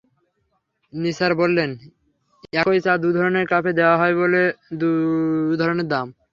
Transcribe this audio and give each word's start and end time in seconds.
নিসার 0.93 1.31
বললেন, 1.41 1.69
একই 2.53 2.79
চা 2.85 2.93
দু 2.97 3.09
ধরনের 3.17 3.45
কাপে 3.51 3.71
দেওয়া 3.79 3.95
হয় 3.97 4.15
বলে 4.15 4.41
দু 4.79 4.89
ধরনের 5.59 5.87
দাম। 5.87 6.07